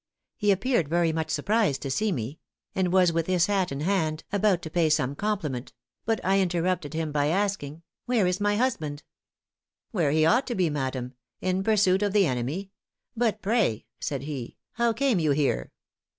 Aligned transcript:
He 0.35 0.49
appeared 0.49 0.87
very 0.87 1.13
much 1.13 1.29
surprised 1.29 1.83
to 1.83 1.91
see 1.91 2.11
me; 2.11 2.39
and 2.73 2.91
was 2.91 3.13
with 3.13 3.27
his 3.27 3.45
hat 3.45 3.71
in 3.71 3.81
hand 3.81 4.23
about 4.31 4.63
to 4.63 4.71
pay 4.71 4.89
some 4.89 5.13
compliment: 5.13 5.73
but 6.05 6.19
I 6.25 6.39
interrupted 6.39 6.95
him 6.95 7.11
by 7.11 7.27
asking 7.27 7.83
'Where 8.07 8.25
is 8.25 8.41
my 8.41 8.55
husband?' 8.55 9.03
"'Where 9.91 10.09
he 10.09 10.25
ought 10.25 10.47
to 10.47 10.55
be, 10.55 10.71
madam; 10.71 11.13
in 11.39 11.61
pursuit 11.63 12.01
of 12.01 12.13
the 12.13 12.25
enemy. 12.25 12.71
But 13.15 13.43
pray,' 13.43 13.85
said 13.99 14.23
he, 14.23 14.57
'how 14.71 14.91
came 14.93 15.19
you 15.19 15.33
here? 15.33 15.71